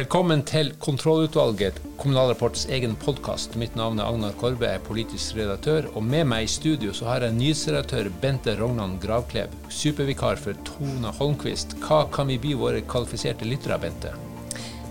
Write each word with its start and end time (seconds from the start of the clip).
Velkommen 0.00 0.40
til 0.48 0.70
Kontrollutvalget, 0.80 1.76
Kommunalrapports 2.00 2.62
egen 2.72 2.94
podkast. 2.96 3.52
Mitt 3.60 3.74
navn 3.76 3.98
er 4.00 4.08
Agnar 4.08 4.32
Korbe, 4.40 4.64
jeg 4.64 4.78
er 4.78 4.84
politisk 4.86 5.36
redaktør. 5.36 5.90
Og 5.92 6.04
med 6.06 6.24
meg 6.30 6.46
i 6.46 6.48
studio 6.48 6.94
så 6.96 7.10
har 7.10 7.26
jeg 7.26 7.34
nyhetsredaktør 7.36 8.06
Bente 8.22 8.54
Rognan 8.56 8.94
Gravkleb, 9.02 9.52
supervikar 9.68 10.40
for 10.40 10.56
Tone 10.64 11.10
Holmquist. 11.18 11.74
Hva 11.82 12.06
kan 12.14 12.30
vi 12.32 12.38
by 12.40 12.54
våre 12.56 12.80
kvalifiserte 12.88 13.44
lyttere, 13.44 13.76
Bente? 13.82 14.14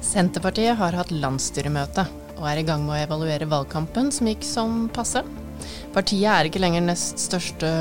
Senterpartiet 0.05 0.77
har 0.77 0.97
hatt 0.99 1.13
landsstyremøte 1.15 2.05
og 2.35 2.45
er 2.51 2.61
i 2.61 2.65
gang 2.67 2.85
med 2.85 2.93
å 2.93 3.07
evaluere 3.07 3.47
valgkampen 3.49 4.11
som 4.13 4.29
gikk 4.29 4.45
som 4.45 4.83
passe. 4.93 5.23
Partiet 5.95 6.27
er 6.35 6.51
ikke 6.51 6.61
lenger 6.61 6.85
nest 6.85 7.17
største 7.23 7.71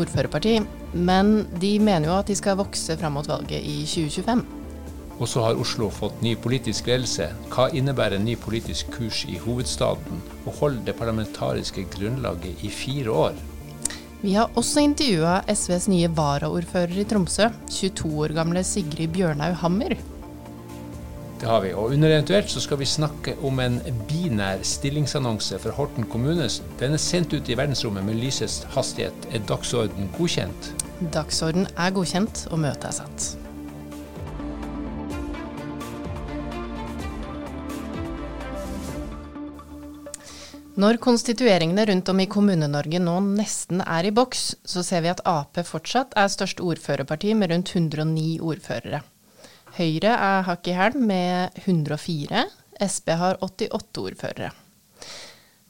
ordførerparti, 0.00 0.56
men 0.96 1.42
de 1.60 1.74
mener 1.76 2.08
jo 2.08 2.16
at 2.22 2.32
de 2.32 2.38
skal 2.40 2.56
vokse 2.62 2.96
fram 2.96 3.20
mot 3.20 3.28
valget 3.28 3.60
i 3.60 3.82
2025. 3.84 4.59
Og 5.20 5.28
så 5.28 5.42
har 5.44 5.58
Oslo 5.60 5.90
fått 5.92 6.22
ny 6.24 6.32
politisk 6.40 6.86
ledelse. 6.88 7.26
Hva 7.52 7.68
innebærer 7.76 8.16
en 8.16 8.24
ny 8.24 8.38
politisk 8.40 8.88
kurs 8.94 9.26
i 9.28 9.36
hovedstaden? 9.42 10.22
Og 10.46 10.54
holder 10.62 10.86
det 10.86 10.96
parlamentariske 10.96 11.84
grunnlaget 11.92 12.64
i 12.64 12.70
fire 12.72 13.12
år? 13.12 13.42
Vi 14.22 14.32
har 14.36 14.52
også 14.56 14.82
intervjua 14.84 15.42
SVs 15.48 15.88
nye 15.92 16.08
varaordfører 16.16 16.96
i 17.00 17.04
Tromsø, 17.08 17.50
22 17.72 18.14
år 18.24 18.34
gamle 18.36 18.64
Sigrid 18.64 19.12
Bjørnhaug 19.12 19.60
Hammer. 19.60 19.94
Det 21.40 21.48
har 21.48 21.62
vi. 21.64 21.72
Og 21.72 21.94
under 21.94 22.12
eventuelt 22.12 22.50
så 22.52 22.60
skal 22.60 22.80
vi 22.80 22.88
snakke 22.88 23.36
om 23.44 23.60
en 23.64 23.78
binær 24.08 24.60
stillingsannonse 24.64 25.60
for 25.62 25.76
Horten 25.76 26.04
kommune. 26.04 26.48
Den 26.80 26.96
er 26.96 27.00
sendt 27.00 27.32
ut 27.32 27.48
i 27.48 27.56
verdensrommet 27.56 28.04
med 28.04 28.20
lysets 28.20 28.60
hastighet. 28.76 29.28
Er 29.32 29.44
dagsorden 29.48 30.12
godkjent? 30.18 30.72
Dagsorden 31.12 31.68
er 31.76 31.96
godkjent, 31.96 32.44
og 32.52 32.60
møtet 32.60 32.90
er 32.92 32.98
satt. 33.00 33.39
Når 40.80 40.96
konstitueringene 41.02 41.82
rundt 41.88 42.08
om 42.08 42.20
i 42.22 42.28
Kommune-Norge 42.30 43.00
nå 43.02 43.16
nesten 43.26 43.82
er 43.82 44.06
i 44.06 44.12
boks, 44.16 44.44
så 44.64 44.84
ser 44.86 45.02
vi 45.04 45.10
at 45.10 45.20
Ap 45.28 45.58
fortsatt 45.66 46.14
er 46.16 46.30
størst 46.32 46.62
ordførerparti 46.64 47.34
med 47.36 47.50
rundt 47.52 47.72
109 47.74 48.38
ordførere. 48.40 49.02
Høyre 49.76 50.14
er 50.14 50.46
hakk 50.46 50.70
i 50.70 50.76
hæl 50.78 50.96
med 50.96 51.58
104. 51.66 52.46
Sp 52.86 53.12
har 53.20 53.36
88 53.44 54.00
ordførere. 54.06 54.52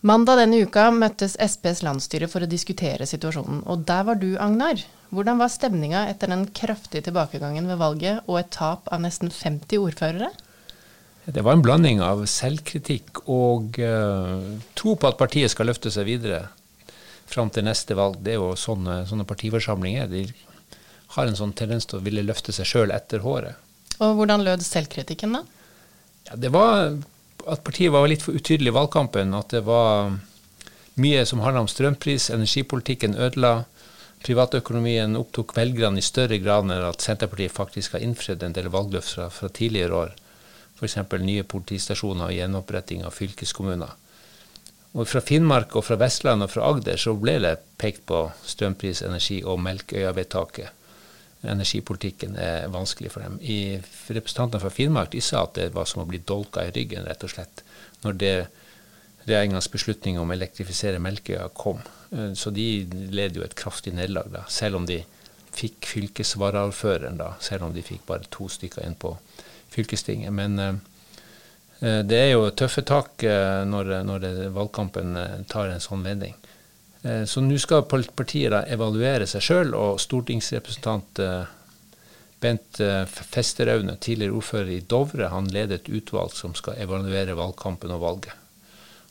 Mandag 0.07 0.45
denne 0.45 0.61
uka 0.63 0.87
møttes 0.95 1.35
Sps 1.43 1.83
landsstyre 1.85 2.29
for 2.31 2.47
å 2.47 2.51
diskutere 2.53 3.09
situasjonen, 3.09 3.65
og 3.67 3.83
der 3.89 4.07
var 4.07 4.21
du, 4.21 4.31
Agnar. 4.39 4.85
Hvordan 5.11 5.43
var 5.43 5.51
stemninga 5.51 6.05
etter 6.13 6.31
den 6.31 6.47
kraftige 6.55 7.09
tilbakegangen 7.09 7.67
ved 7.73 7.83
valget 7.83 8.23
og 8.29 8.39
et 8.45 8.53
tap 8.55 8.87
av 8.95 9.03
nesten 9.03 9.33
50 9.33 9.81
ordførere? 9.81 10.31
Det 11.31 11.45
var 11.47 11.55
en 11.57 11.63
blanding 11.63 12.01
av 12.03 12.25
selvkritikk 12.27 13.23
og 13.31 13.79
uh, 13.79 14.41
tro 14.79 14.97
på 14.99 15.11
at 15.11 15.19
partiet 15.21 15.53
skal 15.53 15.71
løfte 15.71 15.93
seg 15.95 16.09
videre 16.09 16.41
fram 17.31 17.53
til 17.55 17.67
neste 17.67 17.95
valg. 17.95 18.19
Det 18.25 18.35
er 18.35 18.41
jo 18.41 18.55
sånne, 18.59 19.05
sånne 19.07 19.27
partiforsamlinger. 19.29 20.11
De 20.11 20.25
har 21.15 21.29
en 21.29 21.39
sånn 21.39 21.55
tendens 21.57 21.87
til 21.87 22.01
å 22.01 22.05
ville 22.05 22.25
løfte 22.27 22.55
seg 22.55 22.67
sjøl 22.67 22.95
etter 22.95 23.23
håret. 23.23 23.59
Og 24.01 24.17
hvordan 24.19 24.43
lød 24.47 24.65
selvkritikken, 24.65 25.37
da? 25.37 25.45
Ja, 26.31 26.39
det 26.41 26.51
var 26.55 26.97
at 27.51 27.63
partiet 27.65 27.93
var 27.93 28.09
litt 28.11 28.25
for 28.25 28.37
utydelig 28.37 28.73
i 28.73 28.77
valgkampen. 28.77 29.35
At 29.37 29.55
det 29.55 29.63
var 29.67 30.17
mye 31.01 31.27
som 31.29 31.45
handla 31.45 31.65
om 31.65 31.71
strømpris, 31.71 32.31
energipolitikken 32.35 33.15
ødela. 33.19 33.65
Privatøkonomien 34.25 35.17
opptok 35.17 35.55
velgerne 35.57 36.01
i 36.01 36.05
større 36.05 36.41
grad 36.43 36.67
enn 36.67 36.89
at 36.91 37.05
Senterpartiet 37.05 37.55
faktisk 37.55 37.95
har 37.97 38.05
innfridd 38.05 38.43
en 38.45 38.57
del 38.57 38.69
valgløft 38.73 39.15
fra, 39.15 39.31
fra 39.33 39.49
tidligere 39.49 40.03
år. 40.03 40.19
F.eks. 40.81 40.97
nye 41.21 41.45
politistasjoner 41.45 42.31
og 42.31 42.37
gjenoppretting 42.37 43.05
av 43.05 43.13
fylkeskommuner. 43.13 43.93
Og 44.97 45.07
Fra 45.07 45.21
Finnmark 45.23 45.77
og 45.79 45.85
fra 45.87 46.01
Vestland 46.01 46.43
og 46.43 46.51
fra 46.51 46.67
Agder 46.67 46.99
så 46.99 47.13
ble 47.15 47.37
det 47.45 47.59
pekt 47.79 48.09
på 48.11 48.25
strømpris, 48.43 49.05
energi 49.07 49.39
og 49.45 49.61
Melkøya-vedtaket 49.63 50.77
energipolitikken 51.43 52.35
er 52.37 52.69
vanskelig 52.73 53.13
for 53.15 53.25
dem. 53.25 53.39
I, 53.41 53.81
representantene 54.13 54.61
fra 54.61 54.73
Finnmark 54.73 55.13
de 55.15 55.23
sa 55.25 55.45
at 55.47 55.57
det 55.57 55.71
var 55.77 55.89
som 55.89 56.03
å 56.03 56.09
bli 56.09 56.21
dolka 56.27 56.67
i 56.67 56.73
ryggen, 56.75 57.07
rett 57.09 57.25
og 57.25 57.33
slett, 57.33 57.63
når 58.05 58.19
det 58.21 58.35
regjeringas 59.27 59.71
beslutning 59.73 60.19
om 60.21 60.33
å 60.33 60.37
elektrifisere 60.37 61.01
Melkøya 61.03 61.49
kom. 61.57 61.81
Eh, 62.13 62.33
så 62.37 62.53
de 62.53 62.67
led 63.13 63.39
jo 63.39 63.45
et 63.47 63.57
kraftig 63.57 63.95
nederlag, 63.97 64.43
selv 64.53 64.81
om 64.81 64.89
de 64.89 65.03
fikk 65.57 65.89
fylkesvaraordføreren, 65.91 67.21
selv 67.43 67.69
om 67.69 67.75
de 67.75 67.85
fikk 67.85 68.05
bare 68.09 68.29
to 68.33 68.49
stykker 68.49 68.85
inn 68.87 68.99
på 69.01 69.17
fylkestinget. 69.75 70.33
Men 70.33 70.59
uh, 70.59 70.75
det 71.81 72.19
er 72.19 72.33
jo 72.35 72.51
tøffe 72.53 72.85
tak 72.87 73.25
uh, 73.25 73.63
når, 73.69 74.01
når 74.09 74.31
valgkampen 74.57 75.17
tar 75.49 75.73
en 75.73 75.85
sånn 75.85 76.05
vending. 76.05 76.37
Eh, 77.03 77.25
så 77.25 77.41
nå 77.41 77.57
skal 77.61 77.87
partiet 77.89 78.53
da 78.53 78.65
evaluere 78.69 79.29
seg 79.29 79.45
sjøl, 79.45 79.73
og 79.77 80.01
stortingsrepresentant 80.03 81.23
eh, 81.25 81.57
Bent 82.41 82.79
eh, 82.81 83.03
Festeraune, 83.05 83.99
tidligere 84.01 84.37
ordfører 84.39 84.71
i 84.73 84.85
Dovre, 84.89 85.27
han 85.29 85.51
leder 85.53 85.77
et 85.77 85.91
utvalg 85.93 86.33
som 86.33 86.55
skal 86.57 86.79
evaluere 86.81 87.37
valgkampen 87.37 87.93
og 87.93 88.01
valget. 88.01 88.37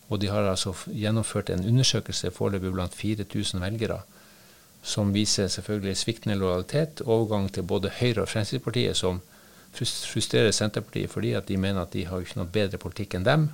Og 0.09 0.17
de 0.21 0.31
har 0.33 0.47
altså 0.49 0.73
gjennomført 0.89 1.51
en 1.53 1.65
undersøkelse 1.69 2.31
foreløpig 2.33 2.71
blant 2.73 2.97
4000 2.97 3.61
velgere, 3.61 3.99
som 4.81 5.13
viser 5.13 5.51
selvfølgelig 5.51 5.97
sviktende 5.99 6.39
lojalitet, 6.39 7.03
overgang 7.05 7.51
til 7.53 7.67
både 7.69 7.91
Høyre 7.99 8.23
og 8.23 8.31
Fremskrittspartiet, 8.31 8.97
som 8.97 9.21
frustrerer 9.73 10.51
Senterpartiet 10.55 11.11
fordi 11.11 11.33
at 11.37 11.47
de 11.47 11.57
mener 11.57 11.81
at 11.81 11.93
de 11.93 12.05
har 12.09 12.21
ikke 12.21 12.39
noe 12.39 12.51
bedre 12.51 12.81
politikk 12.81 13.17
enn 13.17 13.27
dem 13.27 13.49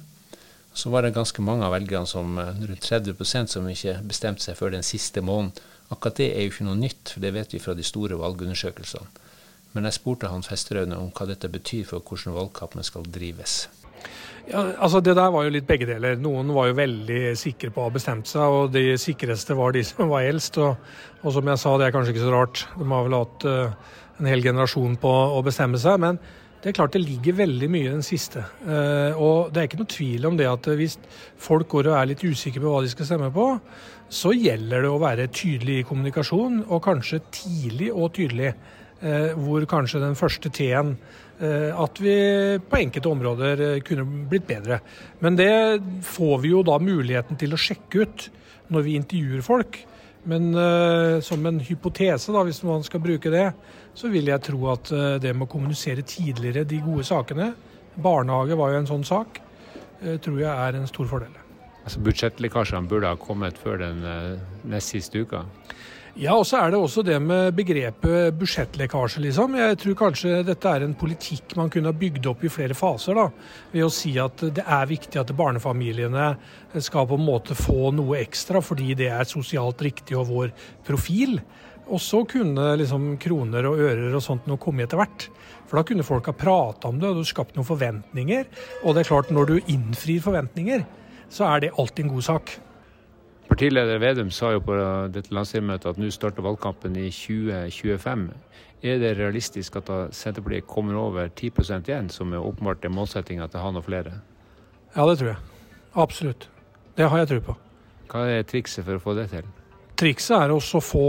så 0.76 0.90
var 0.90 1.02
det 1.02 1.14
ganske 1.16 1.42
mange 1.42 1.64
av 1.64 1.72
velgerne, 1.72 2.08
som, 2.08 2.38
eh, 2.40 2.44
rundt 2.68 2.82
30 2.82 3.48
som 3.48 3.70
ikke 3.70 4.02
bestemte 4.04 4.44
seg 4.44 4.58
før 4.58 4.72
den 4.72 4.84
siste 4.84 5.22
måneden. 5.22 5.54
Akkurat 5.90 6.16
det 6.16 6.36
er 6.36 6.42
jo 6.42 6.52
ikke 6.52 6.66
noe 6.66 6.76
nytt, 6.76 7.10
for 7.14 7.20
det 7.22 7.34
vet 7.34 7.54
vi 7.54 7.60
fra 7.60 7.74
de 7.74 7.84
store 7.84 8.18
valgundersøkelsene. 8.18 9.08
Men 9.74 9.84
jeg 9.84 9.94
spurte 9.94 10.28
han 10.28 10.44
Festeraune 10.44 10.98
om 10.98 11.12
hva 11.12 11.28
dette 11.28 11.48
betyr 11.48 11.86
for 11.86 12.00
hvordan 12.00 12.34
valgkampen 12.34 12.84
skal 12.84 13.04
drives. 13.04 13.68
Ja, 14.46 14.62
altså 14.78 15.02
Det 15.02 15.16
der 15.18 15.32
var 15.34 15.46
jo 15.46 15.54
litt 15.56 15.66
begge 15.66 15.88
deler. 15.90 16.20
Noen 16.22 16.52
var 16.54 16.70
jo 16.70 16.78
veldig 16.78 17.34
sikre 17.40 17.72
på 17.74 17.82
å 17.82 17.88
ha 17.88 17.94
bestemt 17.94 18.30
seg, 18.30 18.46
og 18.46 18.72
de 18.76 18.94
sikreste 19.02 19.58
var 19.58 19.74
de 19.74 19.84
som 19.90 20.12
var 20.12 20.28
eldst. 20.30 20.60
Og, 20.62 20.78
og 21.24 21.36
som 21.36 21.52
jeg 21.52 21.62
sa, 21.62 21.76
det 21.78 21.88
er 21.88 21.96
kanskje 21.96 22.16
ikke 22.16 22.26
så 22.28 22.34
rart. 22.34 22.66
De 22.78 22.90
har 22.92 23.06
vel 23.08 23.18
hatt 23.18 23.46
uh, 23.50 23.94
en 24.22 24.30
hel 24.30 24.46
generasjon 24.46 24.98
på 25.02 25.14
å 25.38 25.46
bestemme 25.46 25.82
seg. 25.82 26.02
men 26.04 26.22
det 26.66 26.72
er 26.72 26.78
klart 26.80 26.96
det 26.96 27.04
ligger 27.06 27.36
veldig 27.38 27.68
mye 27.70 27.86
i 27.86 27.94
den 27.94 28.06
siste. 28.06 28.42
Uh, 28.66 29.14
og 29.22 29.52
det 29.54 29.60
er 29.62 29.68
ikke 29.68 29.78
noe 29.84 29.92
tvil 29.92 30.24
om 30.26 30.38
det 30.40 30.48
at 30.50 30.70
hvis 30.80 30.96
folk 31.38 31.70
går 31.70 31.92
og 31.92 31.98
er 32.00 32.08
litt 32.10 32.24
usikre 32.26 32.64
på 32.64 32.72
hva 32.72 32.80
de 32.82 32.90
skal 32.90 33.06
stemme 33.06 33.30
på, 33.34 33.52
så 34.10 34.32
gjelder 34.34 34.82
det 34.82 34.90
å 34.90 35.02
være 35.02 35.28
tydelig 35.30 35.76
i 35.82 35.86
kommunikasjon, 35.86 36.64
og 36.66 36.82
kanskje 36.88 37.22
tidlig 37.30 37.92
og 37.94 38.16
tydelig. 38.18 38.56
Uh, 39.04 39.38
hvor 39.38 39.66
kanskje 39.70 40.02
den 40.02 40.18
første 40.18 40.50
T-en 40.50 40.96
at 41.36 42.00
vi 42.00 42.16
på 42.64 42.78
enkelte 42.80 43.10
områder 43.12 43.64
kunne 43.84 44.06
blitt 44.32 44.46
bedre. 44.48 44.80
Men 45.20 45.36
det 45.36 45.52
får 46.08 46.38
vi 46.44 46.54
jo 46.54 46.62
da 46.64 46.78
muligheten 46.80 47.36
til 47.40 47.52
å 47.52 47.60
sjekke 47.60 48.06
ut 48.06 48.28
når 48.72 48.86
vi 48.86 48.96
intervjuer 48.96 49.44
folk. 49.44 49.82
Men 50.32 50.48
uh, 50.56 51.20
som 51.22 51.44
en 51.46 51.60
hypotese, 51.62 52.32
da, 52.34 52.42
hvis 52.48 52.64
man 52.66 52.86
skal 52.88 53.04
bruke 53.04 53.34
det, 53.34 53.50
så 53.96 54.10
vil 54.14 54.32
jeg 54.32 54.46
tro 54.48 54.72
at 54.72 54.90
det 55.22 55.34
med 55.36 55.46
å 55.46 55.52
kommunisere 55.52 56.06
tidligere 56.08 56.66
de 56.68 56.80
gode 56.84 57.06
sakene, 57.08 57.52
barnehage 57.96 58.58
var 58.60 58.74
jo 58.74 58.80
en 58.82 58.90
sånn 58.90 59.06
sak, 59.08 59.38
tror 60.24 60.40
jeg 60.42 60.52
er 60.52 60.76
en 60.76 60.90
stor 60.90 61.08
fordel. 61.08 61.38
Altså 61.86 62.02
Budsjettlekkasjene 62.04 62.90
burde 62.92 63.14
ha 63.14 63.20
kommet 63.20 63.60
før 63.62 63.80
den 63.80 64.02
nest 64.68 64.92
siste 64.92 65.24
uka? 65.24 65.46
Ja, 66.16 66.32
og 66.40 66.46
så 66.48 66.62
er 66.64 66.70
det 66.72 66.78
også 66.80 67.02
det 67.04 67.18
med 67.20 67.58
begrepet 67.58 68.38
budsjettlekkasje, 68.40 69.20
liksom. 69.26 69.58
Jeg 69.60 69.76
tror 69.82 69.98
kanskje 70.00 70.38
dette 70.48 70.72
er 70.72 70.86
en 70.86 70.94
politikk 70.96 71.58
man 71.60 71.68
kunne 71.68 71.92
ha 71.92 71.98
bygd 72.00 72.30
opp 72.32 72.46
i 72.48 72.52
flere 72.54 72.78
faser, 72.78 73.18
da. 73.20 73.26
Ved 73.74 73.84
å 73.84 73.90
si 73.92 74.14
at 74.24 74.46
det 74.56 74.64
er 74.64 74.88
viktig 74.88 75.20
at 75.20 75.34
barnefamiliene 75.36 76.30
skal 76.80 77.10
på 77.10 77.18
en 77.20 77.26
måte 77.28 77.58
få 77.60 77.92
noe 77.98 78.22
ekstra 78.22 78.62
fordi 78.64 78.96
det 78.96 79.10
er 79.12 79.28
sosialt 79.28 79.84
riktig 79.84 80.16
og 80.16 80.30
vår 80.32 80.54
profil. 80.88 81.42
Og 81.92 82.00
så 82.00 82.24
kunne 82.24 82.72
liksom 82.80 83.18
kroner 83.20 83.68
og 83.68 83.84
ører 83.84 84.16
og 84.16 84.24
sånt 84.24 84.48
noe 84.48 84.62
komme 84.62 84.88
etter 84.88 85.02
hvert. 85.02 85.28
For 85.68 85.82
da 85.82 85.84
kunne 85.84 86.08
folk 86.08 86.32
ha 86.32 86.38
prata 86.38 86.94
om 86.94 87.02
det, 87.02 87.12
og 87.12 87.20
du 87.20 87.28
skapt 87.28 87.60
noen 87.60 87.68
forventninger. 87.68 88.48
Og 88.86 88.96
det 88.96 89.04
er 89.04 89.12
klart, 89.12 89.36
når 89.36 89.52
du 89.52 89.58
innfrir 89.68 90.24
forventninger, 90.24 90.88
så 91.28 91.52
er 91.52 91.66
det 91.66 91.76
alltid 91.76 92.08
en 92.08 92.16
god 92.16 92.30
sak. 92.32 92.56
Partileder 93.50 94.00
Vedum 94.02 94.32
sa 94.34 94.50
jo 94.52 94.62
på 94.66 94.76
dette 95.14 95.34
landsstyremøtet 95.36 95.92
at 95.94 96.00
nå 96.02 96.10
starter 96.12 96.44
valgkampen 96.44 96.96
i 97.00 97.08
2025. 97.14 98.26
Er 98.86 98.98
det 99.02 99.14
realistisk 99.18 99.78
at 99.80 99.92
Senterpartiet 100.14 100.68
kommer 100.68 100.98
over 101.00 101.30
10% 101.30 101.88
igjen, 101.88 102.10
som 102.10 102.34
er 102.34 102.44
åpenbart 102.44 102.84
er 102.86 102.94
målsettinga 102.94 103.48
til 103.48 103.64
han 103.64 103.80
og 103.80 103.86
flere? 103.88 104.18
Ja, 104.96 105.06
det 105.08 105.20
tror 105.22 105.32
jeg. 105.32 105.40
Absolutt. 105.96 106.50
Det 106.98 107.08
har 107.10 107.22
jeg 107.22 107.30
tro 107.32 107.40
på. 107.52 107.56
Hva 108.12 108.26
er 108.34 108.44
trikset 108.48 108.86
for 108.86 108.98
å 108.98 109.04
få 109.04 109.16
det 109.18 109.30
til? 109.32 109.48
Trikset 109.96 110.36
er 110.38 110.52
også 110.52 110.82
å 110.82 110.84
få 110.84 111.08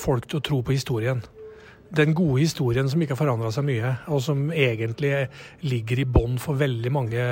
folk 0.00 0.26
til 0.30 0.40
å 0.40 0.46
tro 0.48 0.62
på 0.64 0.74
historien. 0.74 1.22
den 1.92 2.14
gode 2.16 2.40
historien 2.40 2.88
som 2.88 3.02
ikke 3.04 3.12
har 3.12 3.20
forandra 3.20 3.50
seg 3.52 3.66
mye, 3.68 3.90
og 4.08 4.22
som 4.24 4.46
egentlig 4.48 5.28
ligger 5.68 6.00
i 6.00 6.08
bånn 6.08 6.38
for 6.40 6.56
veldig 6.56 6.92
mange 6.92 7.24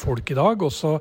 folk 0.00 0.30
i 0.32 0.38
dag. 0.38 0.62
Og 0.64 0.72
så 0.72 0.94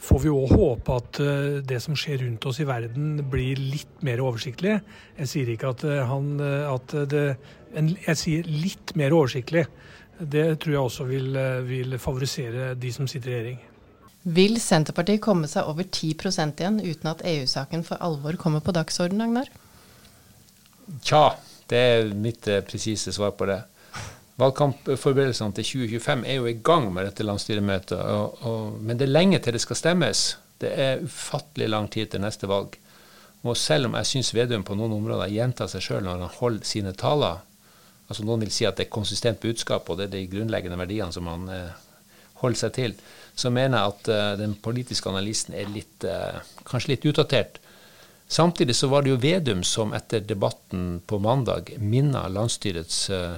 får 0.00 0.22
vi 0.24 0.32
òg 0.32 0.52
håpe 0.52 0.96
at 0.98 1.20
eh, 1.22 1.58
det 1.66 1.80
som 1.82 1.96
skjer 1.98 2.24
rundt 2.24 2.46
oss 2.48 2.60
i 2.62 2.68
verden 2.68 3.18
blir 3.30 3.60
litt 3.60 4.02
mer 4.06 4.22
oversiktlig. 4.24 4.78
Jeg 5.18 5.30
sier 5.30 5.52
ikke 5.54 5.72
at, 5.74 5.84
eh, 5.88 6.02
han, 6.08 6.32
eh, 6.40 6.72
at 6.72 6.96
det 7.10 7.26
Jeg 7.74 8.14
sier 8.14 8.46
litt 8.46 8.92
mer 8.94 9.10
oversiktlig. 9.10 9.64
Det 10.14 10.60
tror 10.62 10.72
jeg 10.72 10.80
også 10.80 11.04
vil, 11.08 11.34
vil 11.66 11.96
favorisere 11.98 12.76
de 12.78 12.92
som 12.94 13.08
sitter 13.10 13.32
i 13.32 13.34
regjering. 13.34 13.56
Vil 14.36 14.60
Senterpartiet 14.62 15.20
komme 15.20 15.50
seg 15.50 15.66
over 15.66 15.82
10% 15.82 16.62
igjen 16.62 16.78
uten 16.78 17.10
at 17.10 17.24
EU-saken 17.26 17.82
for 17.82 17.98
alvor 17.98 18.38
kommer 18.38 18.62
på 18.62 18.76
dagsordenen, 18.76 19.26
Agnar? 19.26 19.50
Tja, 21.02 21.34
det 21.66 21.82
er 21.82 22.14
mitt 22.14 22.46
presise 22.68 23.10
svar 23.10 23.34
på 23.34 23.50
det. 23.50 23.58
Valgkampforberedelsene 24.40 25.54
til 25.54 25.68
2025 25.86 26.24
er 26.26 26.40
jo 26.40 26.48
i 26.50 26.56
gang 26.66 26.88
med 26.92 27.06
dette 27.06 27.26
landsstyremøtet. 27.26 28.00
Men 28.82 28.98
det 28.98 29.06
er 29.06 29.12
lenge 29.12 29.38
til 29.38 29.54
det 29.54 29.62
skal 29.62 29.78
stemmes. 29.78 30.24
Det 30.60 30.72
er 30.74 31.04
ufattelig 31.04 31.68
lang 31.70 31.86
tid 31.90 32.10
til 32.10 32.24
neste 32.24 32.50
valg. 32.50 32.74
Og 33.44 33.56
selv 33.60 33.86
om 33.86 33.96
jeg 33.98 34.08
syns 34.08 34.32
Vedum 34.34 34.64
på 34.64 34.74
noen 34.78 34.96
områder 34.96 35.30
gjentar 35.30 35.68
seg 35.70 35.84
sjøl 35.84 36.06
når 36.06 36.22
han 36.24 36.38
holder 36.38 36.66
sine 36.66 36.94
taler, 36.96 37.42
altså 38.08 38.24
noen 38.24 38.42
vil 38.44 38.52
si 38.54 38.66
at 38.66 38.78
det 38.78 38.86
er 38.86 38.96
konsistent 38.96 39.42
budskap, 39.42 39.88
og 39.88 40.00
det 40.00 40.08
er 40.08 40.14
de 40.16 40.24
grunnleggende 40.32 40.80
verdiene 40.80 41.12
som 41.12 41.28
han 41.28 41.44
eh, 41.52 41.82
holder 42.40 42.62
seg 42.62 42.74
til, 42.76 42.96
så 43.36 43.52
mener 43.52 43.78
jeg 43.78 43.92
at 43.92 44.10
uh, 44.10 44.38
den 44.38 44.54
politiske 44.62 45.10
analysen 45.10 45.56
er 45.58 45.70
litt, 45.74 46.06
uh, 46.06 46.38
kanskje 46.68 46.94
litt 46.94 47.06
utdatert. 47.10 47.58
Samtidig 48.30 48.76
så 48.78 48.88
var 48.88 49.04
det 49.04 49.12
jo 49.12 49.20
Vedum 49.20 49.64
som 49.66 49.92
etter 49.96 50.22
debatten 50.24 51.02
på 51.06 51.18
mandag 51.22 51.74
minna 51.78 52.24
landsstyrets 52.32 53.10
eh, 53.12 53.34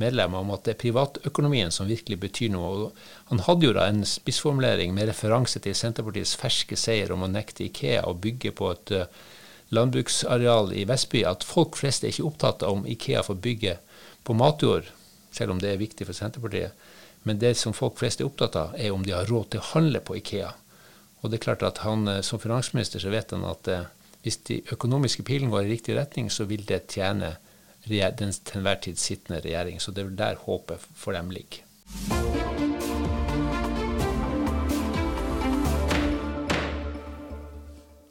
medlemmer 0.00 0.42
om 0.42 0.52
at 0.54 0.64
det 0.66 0.74
er 0.74 0.80
privatøkonomien 0.80 1.72
som 1.74 1.88
virkelig 1.88 2.18
betyr 2.22 2.52
noe. 2.54 2.70
Og 2.70 3.30
han 3.30 3.42
hadde 3.46 3.68
jo 3.68 3.74
da 3.76 3.86
en 3.88 4.02
spissformulering 4.08 4.94
med 4.96 5.10
referanse 5.10 5.62
til 5.62 5.76
Senterpartiets 5.76 6.36
ferske 6.40 6.78
seier 6.80 7.12
om 7.14 7.26
å 7.26 7.30
nekte 7.30 7.66
Ikea 7.66 8.06
å 8.08 8.16
bygge 8.16 8.54
på 8.56 8.70
et 8.72 8.94
eh, 8.96 9.10
landbruksareal 9.76 10.72
i 10.76 10.86
Vestby, 10.88 11.24
at 11.28 11.46
folk 11.46 11.78
flest 11.78 12.04
er 12.04 12.14
ikke 12.14 12.28
opptatt 12.30 12.64
av 12.66 12.78
om 12.78 12.88
Ikea 12.88 13.22
får 13.26 13.38
bygge 13.44 13.76
på 14.26 14.36
matjord, 14.36 14.88
selv 15.34 15.54
om 15.54 15.60
det 15.62 15.74
er 15.74 15.82
viktig 15.82 16.08
for 16.08 16.16
Senterpartiet. 16.16 16.74
Men 17.28 17.38
det 17.38 17.52
som 17.60 17.76
folk 17.76 18.00
flest 18.00 18.22
er 18.22 18.30
opptatt 18.30 18.56
av, 18.56 18.74
er 18.80 18.94
om 18.94 19.04
de 19.04 19.14
har 19.14 19.28
råd 19.28 19.52
til 19.52 19.62
å 19.62 19.70
handle 19.74 20.00
på 20.02 20.16
Ikea. 20.18 20.54
Og 21.20 21.28
det 21.28 21.38
er 21.38 21.46
klart 21.50 21.66
at 21.66 21.84
han 21.84 22.08
eh, 22.08 22.24
som 22.26 22.42
finansminister 22.42 23.02
så 23.02 23.12
vet 23.12 23.36
han 23.36 23.46
at 23.46 23.68
hvis 24.24 24.40
de 24.48 24.58
økonomiske 24.72 25.24
pilene 25.24 25.52
går 25.52 25.64
i 25.64 25.72
riktig 25.74 25.96
retning, 25.96 26.28
så 26.32 26.44
vil 26.48 26.64
det 26.68 26.86
tjene 26.92 27.34
den 27.90 28.32
til 28.32 28.60
enhver 28.60 28.78
tid 28.86 28.96
sittende 28.96 29.40
regjering. 29.42 29.80
Så 29.82 29.90
det 29.90 30.06
er 30.06 30.14
der 30.18 30.40
håpet 30.46 30.86
for 30.94 31.12
dem 31.12 31.30
ligger. 31.34 31.66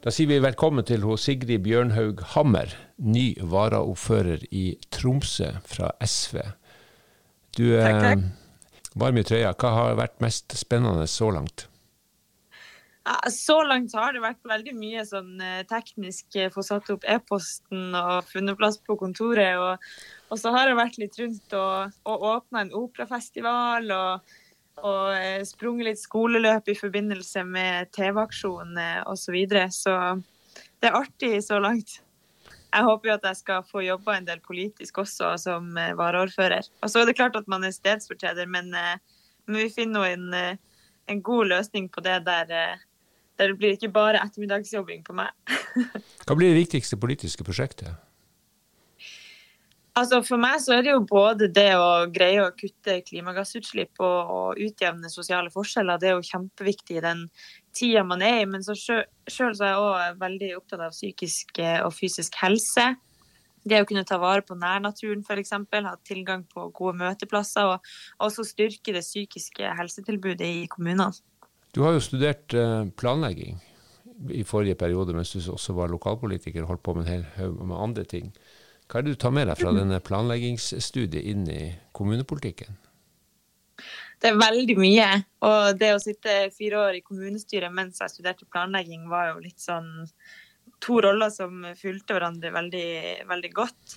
Da 0.00 0.08
sier 0.08 0.30
vi 0.30 0.38
velkommen 0.40 0.84
til 0.88 1.02
Sigrid 1.20 1.60
Bjørnhaug 1.64 2.22
Hammer, 2.32 2.72
ny 2.96 3.34
varaordfører 3.40 4.46
i 4.50 4.78
Tromsø 4.88 5.50
fra 5.68 5.90
SV. 6.00 6.40
Du 7.56 7.66
er 7.76 7.98
eh, 8.12 8.22
varm 8.96 9.20
i 9.20 9.24
trøya. 9.24 9.52
Hva 9.52 9.74
har 9.76 9.98
vært 10.00 10.20
mest 10.24 10.56
spennende 10.56 11.04
så 11.04 11.28
langt? 11.36 11.69
Så 13.30 13.62
langt 13.64 13.94
har 13.96 14.12
det 14.12 14.22
vært 14.22 14.46
veldig 14.46 14.74
mye 14.76 15.02
sånn 15.08 15.40
eh, 15.42 15.62
teknisk 15.68 16.36
eh, 16.38 16.50
få 16.52 16.62
satt 16.62 16.90
opp 16.92 17.06
e-posten 17.08 17.94
og 17.96 18.26
funnet 18.28 18.58
plass 18.58 18.76
på 18.84 18.96
kontoret. 19.00 19.56
Og, 19.58 19.86
og, 20.28 20.36
så 20.38 20.52
har 20.54 20.68
jeg 20.68 20.78
vært 20.78 20.98
litt 21.00 21.16
rundt 21.18 21.56
og, 21.58 21.96
og 22.06 22.26
åpna 22.34 22.64
en 22.64 22.74
operafestival 22.76 23.88
og, 23.96 24.34
og 24.84 25.16
eh, 25.16 25.40
sprunget 25.48 25.88
litt 25.88 26.02
skoleløp 26.02 26.70
i 26.70 26.76
forbindelse 26.78 27.42
med 27.48 27.90
TV-aksjonen 27.96 28.78
osv. 29.06 29.24
Så, 29.24 29.34
videre. 29.34 29.64
så 29.74 29.96
det 30.82 30.90
er 30.90 31.00
artig 31.00 31.32
så 31.46 31.58
langt. 31.62 31.98
Jeg 32.70 32.86
håper 32.86 33.10
jo 33.10 33.16
at 33.16 33.26
jeg 33.26 33.40
skal 33.40 33.64
få 33.66 33.82
jobba 33.82 34.18
en 34.18 34.28
del 34.28 34.44
politisk 34.44 35.00
også 35.02 35.32
som 35.42 35.72
varaordfører. 35.74 36.68
Og 36.84 36.92
så 36.92 37.00
er 37.00 37.08
det 37.08 37.16
klart 37.18 37.38
at 37.40 37.48
man 37.50 37.66
er 37.66 37.74
stedsfortreder, 37.74 38.46
men, 38.46 38.70
men 38.70 39.58
vi 39.58 39.66
finner 39.74 39.98
nå 39.98 40.04
en, 40.06 40.60
en 41.10 41.24
god 41.26 41.50
løsning 41.50 41.88
på 41.90 42.04
det 42.06 42.20
der 42.28 42.78
det 43.48 43.56
blir 43.60 43.76
ikke 43.76 43.92
bare 43.94 44.20
ettermiddagsjobbing 44.20 45.02
på 45.06 45.16
meg. 45.16 45.32
Hva 46.26 46.36
blir 46.36 46.52
det 46.52 46.60
viktigste 46.60 46.98
politiske 47.00 47.46
prosjektet? 47.46 47.96
Altså 49.98 50.20
For 50.22 50.38
meg 50.40 50.60
så 50.62 50.76
er 50.76 50.84
det 50.86 50.92
jo 50.92 51.02
både 51.08 51.48
det 51.50 51.72
å 51.74 52.06
greie 52.14 52.44
å 52.44 52.52
kutte 52.54 53.00
klimagassutslipp 53.08 53.98
og, 53.98 54.30
og 54.30 54.60
utjevne 54.62 55.10
sosiale 55.10 55.50
forskjeller. 55.52 55.98
Det 55.98 56.10
er 56.10 56.14
jo 56.16 56.28
kjempeviktig 56.28 57.00
i 57.00 57.04
den 57.04 57.24
tida 57.76 58.04
man 58.06 58.22
er 58.24 58.44
i. 58.44 58.48
Men 58.48 58.64
så 58.64 58.76
sjøl 58.78 59.56
så 59.56 59.66
er 59.66 59.72
jeg 59.72 59.82
òg 59.82 60.20
veldig 60.22 60.50
opptatt 60.60 60.84
av 60.86 60.94
psykisk 60.94 61.58
eh, 61.62 61.80
og 61.84 61.92
fysisk 61.96 62.38
helse. 62.40 62.92
Det 63.66 63.82
å 63.82 63.88
kunne 63.88 64.06
ta 64.08 64.16
vare 64.22 64.44
på 64.46 64.56
nærnaturen 64.56 65.24
f.eks., 65.26 65.52
ha 65.52 65.96
tilgang 66.06 66.46
på 66.48 66.70
gode 66.76 66.96
møteplasser. 67.02 67.74
Og 67.74 68.30
også 68.30 68.46
styrke 68.46 68.94
det 68.96 69.04
psykiske 69.04 69.74
helsetilbudet 69.80 70.54
i 70.62 70.68
kommunene. 70.70 71.10
Du 71.74 71.82
har 71.84 71.94
jo 71.94 72.02
studert 72.02 72.54
eh, 72.54 72.84
planlegging 72.98 73.60
i 74.30 74.42
forrige 74.44 74.76
periode, 74.76 75.14
mens 75.16 75.32
du 75.32 75.40
også 75.52 75.74
var 75.76 75.92
lokalpolitiker 75.92 76.64
og 76.64 76.74
holdt 76.74 76.84
på 76.84 76.96
med 76.96 77.06
en 77.06 77.12
hel 77.14 77.26
haug 77.38 77.62
med 77.62 77.78
andre 77.78 78.04
ting. 78.04 78.32
Hva 78.90 79.00
er 79.00 79.06
det 79.06 79.14
du 79.14 79.20
tar 79.22 79.34
med 79.34 79.46
deg 79.46 79.58
fra 79.60 79.72
denne 79.72 80.00
planleggingsstudiet 80.02 81.22
inn 81.30 81.46
i 81.48 81.62
kommunepolitikken? 81.94 82.74
Det 84.20 84.32
er 84.32 84.40
veldig 84.40 84.76
mye. 84.76 85.08
Og 85.46 85.78
det 85.80 85.94
å 85.94 86.02
sitte 86.02 86.50
fire 86.52 86.82
år 86.88 86.98
i 86.98 87.04
kommunestyret 87.06 87.72
mens 87.72 88.02
jeg 88.02 88.12
studerte 88.12 88.48
planlegging, 88.50 89.06
var 89.08 89.30
jo 89.30 89.44
litt 89.44 89.62
sånn 89.62 89.88
to 90.82 90.98
roller 91.04 91.30
som 91.32 91.62
fulgte 91.78 92.16
hverandre 92.16 92.52
veldig, 92.52 92.90
veldig 93.30 93.52
godt. 93.56 93.96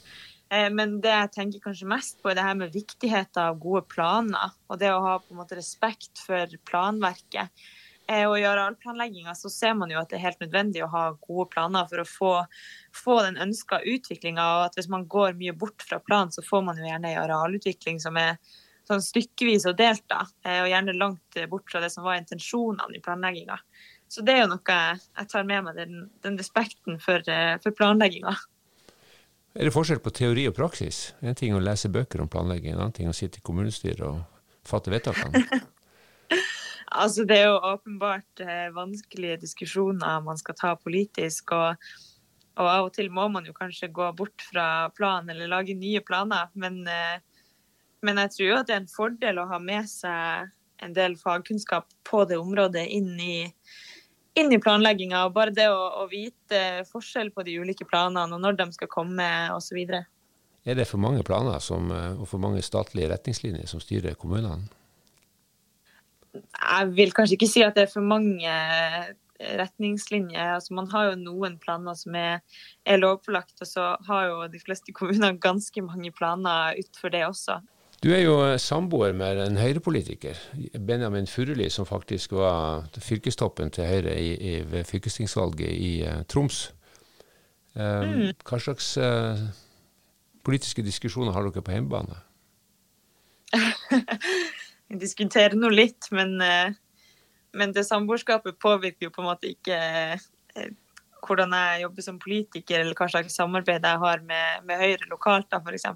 Eh, 0.53 0.69
men 0.73 0.99
det 1.01 1.13
jeg 1.13 1.31
tenker 1.37 1.63
kanskje 1.63 1.89
mest 1.89 2.19
på, 2.21 2.29
er 2.29 2.37
det 2.37 2.45
her 2.45 2.57
med 2.59 2.75
viktigheten 2.75 3.41
av 3.41 3.61
gode 3.61 3.85
planer. 3.89 4.53
Og 4.69 4.81
det 4.81 4.91
å 4.93 5.01
ha 5.03 5.17
på 5.21 5.33
en 5.33 5.41
måte 5.41 5.57
respekt 5.57 6.21
for 6.27 6.59
planverket. 6.69 7.49
Eh, 8.11 8.25
og 8.27 8.35
i 8.37 8.43
arealplanlegginga 8.45 9.33
så 9.39 9.49
ser 9.49 9.77
man 9.79 9.93
jo 9.93 10.01
at 10.01 10.11
det 10.11 10.19
er 10.19 10.25
helt 10.27 10.43
nødvendig 10.43 10.83
å 10.83 10.91
ha 10.91 11.05
gode 11.15 11.47
planer 11.53 11.87
for 11.89 12.03
å 12.03 12.09
få, 12.09 12.33
få 12.95 13.21
den 13.25 13.39
ønska 13.45 13.79
utviklinga. 13.79 14.43
Og 14.57 14.67
at 14.67 14.77
hvis 14.77 14.91
man 14.91 15.07
går 15.09 15.39
mye 15.39 15.55
bort 15.57 15.87
fra 15.87 16.01
planen, 16.03 16.33
så 16.35 16.45
får 16.45 16.67
man 16.67 16.79
jo 16.79 16.85
gjerne 16.89 17.15
en 17.15 17.23
arealutvikling 17.23 18.03
som 18.03 18.19
er 18.19 18.37
sånn 18.83 19.01
stykkevis 19.01 19.63
og 19.71 19.77
delt, 19.79 20.03
da. 20.11 20.25
Eh, 20.43 20.61
og 20.65 20.69
gjerne 20.69 20.99
langt 20.99 21.43
bort 21.49 21.71
fra 21.71 21.81
det 21.81 21.93
som 21.93 22.05
var 22.05 22.19
intensjonene 22.19 22.99
i 22.99 23.03
planlegginga. 23.03 23.57
Så 24.11 24.21
det 24.21 24.35
er 24.35 24.43
jo 24.43 24.51
noe 24.51 24.75
jeg 24.77 25.29
tar 25.31 25.45
med 25.49 25.63
meg, 25.65 25.77
den, 25.79 26.09
den 26.21 26.35
respekten 26.37 26.99
for, 27.01 27.23
for 27.63 27.73
planlegginga. 27.79 28.35
Er 29.53 29.67
det 29.67 29.73
forskjell 29.75 29.99
på 30.01 30.09
teori 30.17 30.47
og 30.49 30.55
praksis? 30.57 31.11
En 31.21 31.37
ting 31.37 31.53
å 31.53 31.61
lese 31.61 31.91
bøker 31.93 32.23
om 32.23 32.29
planlegging, 32.31 32.73
en 32.73 32.87
annen 32.87 32.95
ting 32.97 33.09
å 33.09 33.13
sitte 33.13 33.37
i 33.37 33.43
kommunestyret 33.45 34.01
og 34.07 34.23
fatte 34.65 34.89
vedtakene? 34.89 35.43
altså, 37.03 37.27
det 37.29 37.37
er 37.37 37.51
jo 37.51 37.59
åpenbart 37.69 38.41
eh, 38.41 38.71
vanskelige 38.73 39.43
diskusjoner 39.43 40.25
man 40.25 40.41
skal 40.41 40.57
ta 40.57 40.73
politisk. 40.81 41.53
Og, 41.53 41.85
og, 42.57 42.65
av 42.65 42.87
og 42.87 42.91
til 42.97 43.13
må 43.13 43.27
man 43.29 43.45
jo 43.45 43.53
kanskje 43.53 43.91
gå 43.93 44.09
bort 44.17 44.41
fra 44.47 44.89
planen 44.97 45.35
eller 45.35 45.53
lage 45.53 45.77
nye 45.77 46.01
planer. 46.01 46.49
Men, 46.57 46.81
eh, 46.89 47.21
men 48.01 48.25
jeg 48.25 48.33
tror 48.33 48.49
jo 48.49 48.57
at 48.57 48.71
det 48.71 48.77
er 48.79 48.83
en 48.87 48.93
fordel 48.95 49.43
å 49.43 49.49
ha 49.53 49.61
med 49.61 49.85
seg 49.91 50.49
en 50.83 50.97
del 50.97 51.13
fagkunnskap 51.21 51.93
på 52.09 52.25
det 52.25 52.41
området 52.41 52.87
inn 52.97 53.13
i 53.21 53.37
inn 54.39 54.53
i 54.53 54.59
planlegginga. 54.61 55.25
og 55.27 55.35
Bare 55.37 55.53
det 55.55 55.69
å, 55.71 55.79
å, 56.01 56.07
vite 56.11 56.83
forskjell 56.89 57.31
på 57.33 57.45
de 57.47 57.57
ulike 57.61 57.87
planene 57.89 58.35
og 58.35 58.43
når 58.43 58.59
de 58.61 58.69
skal 58.75 58.91
komme 58.91 59.27
osv. 59.53 59.81
Er 60.63 60.79
det 60.79 60.87
for 60.89 61.01
mange 61.01 61.25
planer 61.27 61.59
som, 61.63 61.91
eh, 61.91 62.13
og 62.15 62.29
for 62.29 62.41
mange 62.43 62.63
statlige 62.65 63.11
retningslinjer 63.11 63.67
som 63.69 63.83
styrer 63.83 64.17
kommunene? 64.19 64.69
Jeg 66.33 66.93
vil 66.97 67.11
kanskje 67.13 67.37
ikke 67.37 67.51
si 67.51 67.61
at 67.61 67.75
det 67.77 67.85
er 67.85 67.91
for 67.91 68.05
mange 68.05 68.53
retningslinjer. 69.43 70.55
Altså, 70.55 70.73
man 70.73 70.87
har 70.91 71.11
jo 71.11 71.19
noen 71.19 71.57
planer 71.61 71.97
som 71.97 72.15
er, 72.17 72.41
er 72.85 73.01
lovpålagt, 73.01 73.55
og 73.61 73.69
så 73.69 73.89
har 74.07 74.27
jo 74.29 74.47
de 74.51 74.61
fleste 74.61 74.95
kommuner 74.95 75.37
ganske 75.41 75.83
mange 75.85 76.13
planer 76.15 76.79
utenfor 76.79 77.13
det 77.13 77.25
også. 77.27 77.59
Du 78.03 78.09
er 78.11 78.25
jo 78.25 78.35
samboer 78.59 79.13
med 79.15 79.37
en 79.39 79.55
Høyre-politiker, 79.55 80.35
Benjamin 80.87 81.27
Furuli, 81.27 81.69
som 81.71 81.85
faktisk 81.87 82.33
var 82.35 82.83
fylkestoppen 82.99 83.71
til 83.71 83.87
Høyre 83.87 84.17
i, 84.19 84.33
i, 84.35 84.51
ved 84.67 84.83
fylkestingsvalget 84.89 85.69
i 85.71 85.91
uh, 86.03 86.17
Troms. 86.27 86.65
Um, 87.79 88.09
mm. 88.09 88.33
Hva 88.43 88.59
slags 88.59 88.89
uh, 88.99 89.39
politiske 90.43 90.83
diskusjoner 90.83 91.31
har 91.31 91.47
dere 91.47 91.63
på 91.63 91.77
hjemmebane? 91.77 92.19
Vi 94.91 94.99
diskuterer 94.99 95.55
nå 95.55 95.71
litt, 95.71 96.11
men, 96.11 96.35
uh, 96.43 96.75
men 97.55 97.71
det 97.71 97.87
samboerskapet 97.87 98.59
påvirker 98.59 99.07
jo 99.07 99.15
på 99.15 99.23
en 99.23 99.31
måte 99.31 99.55
ikke 99.55 99.79
hvordan 101.23 101.55
jeg 101.55 101.85
jobber 101.85 102.03
som 102.11 102.19
politiker, 102.19 102.83
eller 102.83 102.99
hva 102.99 103.07
slags 103.07 103.39
samarbeid 103.39 103.87
jeg 103.87 104.03
har 104.03 104.27
med, 104.27 104.67
med 104.67 104.83
Høyre 104.83 105.07
lokalt, 105.07 105.47
da, 105.55 105.63
f.eks. 105.63 105.87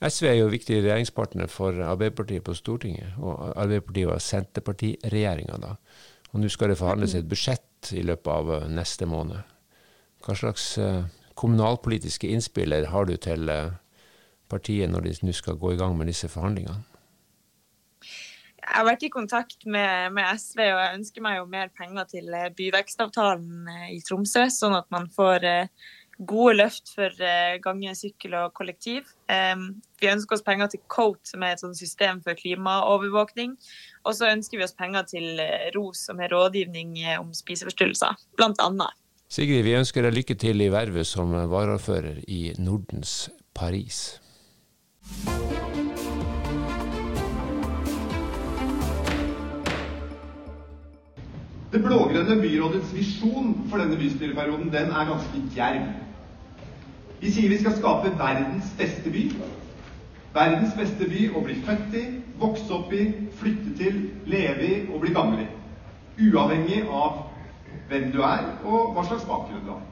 SV 0.00 0.30
er 0.30 0.38
jo 0.38 0.48
viktig 0.48 0.78
regjeringspartner 0.80 1.50
for 1.52 1.76
Arbeiderpartiet 1.84 2.44
på 2.46 2.54
Stortinget, 2.56 3.18
og 3.20 3.50
Arbeiderpartiet 3.50 4.08
var 4.08 4.22
Senterpartiregjeringa 4.24 5.58
da. 5.60 5.74
Og 6.32 6.40
nå 6.40 6.48
skal 6.48 6.72
det 6.72 6.78
forhandles 6.80 7.16
et 7.18 7.28
budsjett 7.28 7.90
i 7.96 8.04
løpet 8.06 8.30
av 8.32 8.52
eh, 8.54 8.68
neste 8.72 9.08
måned. 9.08 9.42
Hva 10.24 10.36
slags 10.36 10.64
uh, 10.80 11.04
kommunalpolitiske 11.40 12.28
innspiller 12.28 12.90
har 12.92 13.08
du 13.08 13.14
til 13.16 13.48
uh, 13.48 13.72
partiet 14.52 14.90
når 14.92 15.06
de 15.06 15.14
nå 15.24 15.32
skal 15.36 15.56
gå 15.60 15.74
i 15.74 15.78
gang 15.80 15.96
med 15.96 16.10
disse 16.12 16.28
forhandlingene? 16.28 16.84
Jeg 18.60 18.76
har 18.76 18.84
vært 18.86 19.04
i 19.04 19.12
kontakt 19.12 19.64
med, 19.64 20.12
med, 20.14 20.28
SV, 20.36 20.60
og 20.60 20.80
jeg 20.80 20.98
ønsker 20.98 21.24
meg 21.24 21.38
jo 21.40 21.46
mer 21.50 21.72
penger 21.76 22.04
til 22.12 22.28
byvekstavtalen 22.56 23.72
i 23.90 23.98
Tromsø, 24.06 24.44
sånn 24.52 24.76
at 24.76 24.86
man 24.92 25.08
får 25.12 25.48
uh, 25.48 25.88
gode 26.26 26.56
løft 26.58 26.92
for 26.94 27.22
eh, 27.24 27.56
gange, 27.64 27.94
sykkel 27.96 28.36
og 28.38 28.52
kollektiv. 28.56 29.08
Vi 30.00 30.08
ønsker 30.10 30.36
oss 30.36 30.44
penger 30.44 30.70
til 30.72 30.82
COAT, 30.92 31.20
som 31.32 31.44
er 31.44 31.56
et 31.56 31.64
system 31.78 32.20
for 32.24 32.36
klimaovervåkning. 32.38 33.56
Og 34.04 34.16
så 34.16 34.30
ønsker 34.32 34.60
vi 34.60 34.64
oss 34.66 34.76
penger 34.76 35.06
til 35.08 35.40
eh, 35.40 35.70
ROS, 35.76 36.06
som 36.08 36.20
er 36.20 36.32
rådgivning 36.32 36.98
eh, 37.02 37.20
om 37.20 37.32
spiseforstyrrelser, 37.36 38.16
bl.a. 38.36 38.90
Sigrid, 39.30 39.62
vi 39.62 39.76
ønsker 39.78 40.02
deg 40.02 40.16
lykke 40.16 40.34
til 40.42 40.64
i 40.64 40.72
vervet 40.72 41.06
som 41.06 41.30
varaordfører 41.30 42.24
i 42.26 42.50
Nordens 42.58 43.28
Paris. 43.54 44.18
Det 51.70 51.78
blå-grønne 51.84 52.34
byrådets 52.42 52.90
visjon 52.96 53.52
for 53.70 53.78
denne 53.78 53.94
bystyreperioden 54.00 54.72
den 54.72 54.90
er 54.90 55.10
ganske 55.12 55.42
djerv. 55.54 56.09
Vi 57.20 57.32
sier 57.32 57.52
vi 57.52 57.58
skal 57.60 57.76
skape 57.76 58.14
verdens 58.16 58.70
beste 58.78 59.12
by. 59.12 59.26
Verdens 60.32 60.72
beste 60.78 61.08
by 61.10 61.26
å 61.34 61.42
bli 61.44 61.58
født 61.66 61.96
i, 61.98 62.04
vokse 62.40 62.70
opp 62.72 62.92
i, 62.96 63.10
flytte 63.40 63.74
til, 63.76 63.98
leve 64.30 64.66
i 64.66 64.76
og 64.88 65.02
bli 65.02 65.12
gammel 65.12 65.42
i. 65.44 65.48
Uavhengig 66.30 66.84
av 66.86 67.26
hvem 67.90 68.10
du 68.14 68.20
er, 68.24 68.46
og 68.64 68.94
hva 68.94 69.04
slags 69.08 69.26
bakgrunn 69.28 69.64
du 69.66 69.72
har. 69.74 69.86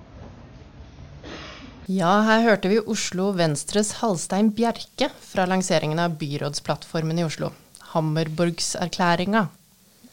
Ja, 1.89 2.13
her 2.27 2.45
hørte 2.45 2.69
vi 2.69 2.81
Oslo 2.81 3.31
Venstres 3.37 3.95
Halstein 4.03 4.51
Bjerke 4.53 5.09
fra 5.25 5.47
lanseringen 5.49 6.01
av 6.01 6.19
byrådsplattformen 6.21 7.21
i 7.21 7.25
Oslo. 7.25 7.51
Hammerborgserklæringa. 7.95 9.47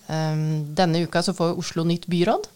Ehm, 0.07 0.75
denne 0.75 1.03
uka 1.03 1.23
så 1.23 1.35
får 1.35 1.59
Oslo 1.59 1.83
nytt 1.83 2.07
byråd. 2.07 2.47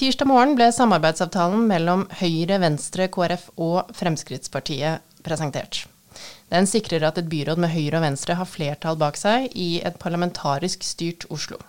Tirsdag 0.00 0.30
morgen 0.30 0.54
ble 0.56 0.70
samarbeidsavtalen 0.72 1.66
mellom 1.68 2.06
Høyre, 2.22 2.56
Venstre, 2.62 3.04
KrF 3.12 3.50
og 3.60 3.90
Fremskrittspartiet 3.92 5.02
presentert. 5.20 5.82
Den 6.48 6.64
sikrer 6.64 7.04
at 7.04 7.20
et 7.20 7.28
byråd 7.28 7.60
med 7.60 7.68
Høyre 7.74 7.98
og 7.98 8.06
Venstre 8.06 8.38
har 8.38 8.48
flertall 8.48 8.96
bak 8.96 9.20
seg 9.20 9.50
i 9.52 9.82
et 9.84 9.98
parlamentarisk 10.00 10.88
styrt 10.88 11.28
Oslo. 11.28 11.60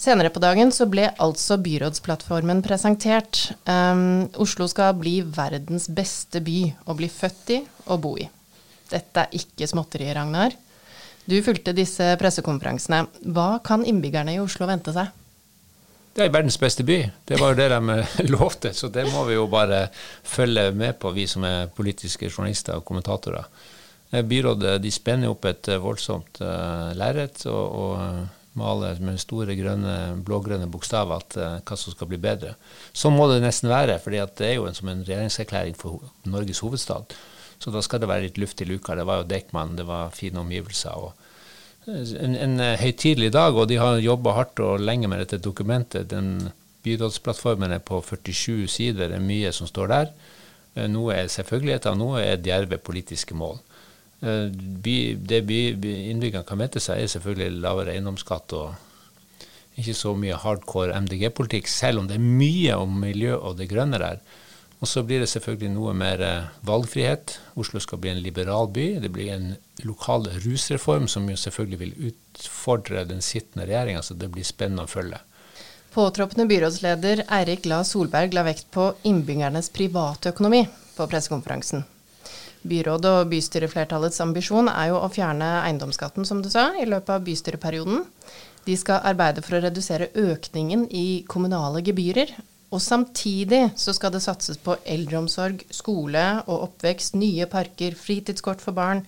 Senere 0.00 0.32
på 0.32 0.40
dagen 0.40 0.72
så 0.72 0.88
ble 0.88 1.10
altså 1.20 1.60
byrådsplattformen 1.60 2.64
presentert. 2.64 3.50
Um, 3.68 4.32
Oslo 4.40 4.64
skal 4.72 4.96
bli 4.96 5.18
verdens 5.20 5.90
beste 5.92 6.40
by 6.40 6.70
å 6.88 6.96
bli 6.96 7.12
født 7.12 7.56
i 7.58 7.62
og 7.92 8.00
bo 8.00 8.16
i. 8.16 8.30
Dette 8.88 9.26
er 9.26 9.40
ikke 9.44 9.68
småtteri, 9.68 10.08
Ragnar. 10.16 10.56
Du 11.28 11.36
fulgte 11.44 11.76
disse 11.76 12.14
pressekonferansene. 12.16 13.04
Hva 13.28 13.58
kan 13.60 13.84
innbyggerne 13.84 14.40
i 14.40 14.40
Oslo 14.40 14.72
vente 14.72 14.96
seg? 14.96 15.12
Det 16.10 16.24
er 16.24 16.32
verdens 16.34 16.58
beste 16.58 16.82
by. 16.86 16.98
Det 17.24 17.38
var 17.38 17.52
jo 17.52 17.58
det 17.60 17.68
de 17.70 17.98
lovte, 18.34 18.72
så 18.74 18.90
det 18.90 19.06
må 19.12 19.22
vi 19.28 19.36
jo 19.36 19.46
bare 19.50 19.84
følge 20.26 20.70
med 20.74 20.98
på, 20.98 21.12
vi 21.14 21.26
som 21.30 21.46
er 21.46 21.70
politiske 21.74 22.30
journalister 22.30 22.80
og 22.80 22.84
kommentatorer. 22.88 23.46
Eh, 24.10 24.24
byrådet 24.26 24.80
de 24.82 24.90
spenner 24.90 25.30
opp 25.30 25.46
et 25.46 25.70
eh, 25.70 25.78
voldsomt 25.78 26.42
uh, 26.42 26.90
lerret 26.98 27.44
og, 27.46 27.76
og 27.84 28.58
maler 28.58 28.98
med 29.06 29.20
store 29.22 29.54
grønne, 29.54 29.94
blågrønne 30.26 30.66
bokstaver 30.70 31.22
at, 31.22 31.38
uh, 31.38 31.58
hva 31.62 31.78
som 31.78 31.94
skal 31.94 32.10
bli 32.10 32.18
bedre. 32.18 32.56
Sånn 32.90 33.14
må 33.14 33.28
det 33.30 33.38
nesten 33.44 33.70
være, 33.70 34.00
for 34.02 34.10
det 34.10 34.48
er 34.48 34.56
jo 34.56 34.66
en, 34.66 34.74
som 34.74 34.90
en 34.90 35.06
regjeringserklæring 35.06 35.78
for 35.78 36.10
Norges 36.26 36.64
hovedstad. 36.66 37.14
Så 37.60 37.70
da 37.70 37.84
skal 37.86 38.02
det 38.02 38.10
være 38.10 38.26
litt 38.26 38.40
luft 38.40 38.60
i 38.64 38.66
luka. 38.66 38.96
Det 38.98 39.06
var 39.06 39.20
jo 39.20 39.30
Deichman, 39.30 39.76
det 39.78 39.86
var 39.86 40.10
fine 40.16 40.42
omgivelser. 40.42 40.96
og 40.96 41.19
en, 41.88 42.34
en 42.36 42.60
eh, 42.60 42.78
høytidelig 42.80 43.32
dag, 43.32 43.56
og 43.56 43.68
de 43.70 43.78
har 43.80 44.00
jobba 44.02 44.34
hardt 44.36 44.60
og 44.64 44.82
lenge 44.84 45.08
med 45.08 45.22
dette 45.22 45.40
dokumentet. 45.42 46.10
Den 46.10 46.50
Byrådsplattformen 46.84 47.72
er 47.72 47.82
på 47.84 48.00
47 48.00 48.68
sider, 48.68 49.08
det 49.08 49.18
er 49.18 49.24
mye 49.24 49.52
som 49.52 49.68
står 49.68 49.90
der. 49.92 50.12
Eh, 50.76 50.86
noe 50.88 51.16
er 51.16 51.32
selvfølgeligheter, 51.32 51.96
noe 51.98 52.22
er 52.24 52.40
djerve 52.40 52.80
politiske 52.80 53.36
mål. 53.36 53.58
Eh, 54.20 54.48
by, 54.52 54.96
det 55.16 55.42
by, 55.48 55.60
innbyggerne 56.12 56.46
kan 56.48 56.60
vente 56.60 56.82
seg, 56.82 57.00
er 57.00 57.12
selvfølgelig 57.14 57.64
lavere 57.64 57.96
eiendomsskatt 57.96 58.56
og 58.58 59.80
ikke 59.80 59.96
så 59.96 60.12
mye 60.18 60.36
hardcore 60.36 60.96
MDG-politikk, 61.06 61.68
selv 61.70 62.02
om 62.02 62.08
det 62.08 62.18
er 62.18 62.24
mye 62.24 62.76
om 62.76 63.00
miljø 63.00 63.36
og 63.38 63.56
det 63.60 63.70
grønne 63.70 64.00
der. 64.02 64.20
Og 64.80 64.88
så 64.88 65.02
blir 65.04 65.20
det 65.20 65.28
selvfølgelig 65.28 65.74
noe 65.74 65.92
mer 65.92 66.22
eh, 66.24 66.52
valgfrihet. 66.64 67.34
Oslo 67.60 67.82
skal 67.84 68.00
bli 68.00 68.14
en 68.14 68.22
liberal 68.24 68.70
by. 68.72 68.86
Det 69.02 69.10
blir 69.12 69.34
en 69.34 69.50
lokal 69.84 70.24
rusreform 70.40 71.08
som 71.08 71.28
jo 71.28 71.36
selvfølgelig 71.36 71.80
vil 71.82 72.10
utfordre 72.10 73.04
den 73.08 73.20
sittende 73.24 73.68
regjeringa, 73.68 74.00
så 74.02 74.16
det 74.16 74.30
blir 74.32 74.46
spennende 74.48 74.88
å 74.88 74.90
følge. 74.90 75.20
Påtroppende 75.92 76.46
byrådsleder 76.48 77.24
Eirik 77.28 77.66
La 77.68 77.82
Solberg 77.84 78.32
la 78.32 78.44
vekt 78.46 78.70
på 78.72 78.92
innbyggernes 79.10 79.72
private 79.74 80.32
økonomi 80.32 80.62
på 80.96 81.06
pressekonferansen. 81.10 81.82
Byrådet 82.70 83.10
og 83.10 83.30
bystyreflertallets 83.32 84.20
ambisjon 84.22 84.68
er 84.70 84.92
jo 84.92 85.00
å 85.00 85.08
fjerne 85.12 85.48
eiendomsskatten, 85.64 86.24
som 86.28 86.40
du 86.44 86.48
sa, 86.52 86.70
i 86.76 86.86
løpet 86.88 87.14
av 87.16 87.24
bystyreperioden. 87.26 88.04
De 88.64 88.76
skal 88.76 89.04
arbeide 89.08 89.42
for 89.44 89.56
å 89.56 89.62
redusere 89.64 90.10
økningen 90.14 90.86
i 90.92 91.24
kommunale 91.28 91.82
gebyrer, 91.84 92.32
og 92.70 92.82
samtidig 92.82 93.72
så 93.78 93.92
skal 93.96 94.12
det 94.14 94.22
satses 94.22 94.58
på 94.62 94.76
eldreomsorg, 94.86 95.64
skole 95.74 96.24
og 96.46 96.68
oppvekst, 96.68 97.16
nye 97.18 97.48
parker, 97.50 97.96
fritidskort 97.98 98.62
for 98.62 98.76
barn, 98.76 99.02